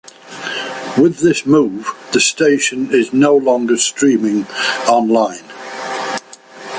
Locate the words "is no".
2.91-3.37